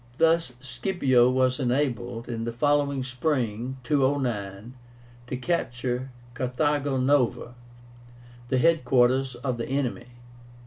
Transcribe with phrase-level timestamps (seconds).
[0.17, 4.73] Thus Scipio was enabled, in the following spring (209),
[5.27, 7.53] to capture Carthago Nova,
[8.49, 10.07] the head quarters of the enemy.